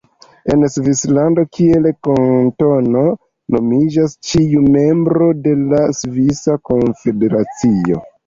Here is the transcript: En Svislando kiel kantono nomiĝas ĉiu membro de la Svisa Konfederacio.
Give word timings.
En 0.53 0.63
Svislando 0.75 1.43
kiel 1.57 1.83
kantono 2.07 3.03
nomiĝas 3.57 4.15
ĉiu 4.29 4.63
membro 4.77 5.29
de 5.43 5.55
la 5.75 5.83
Svisa 6.01 6.57
Konfederacio. 6.71 8.03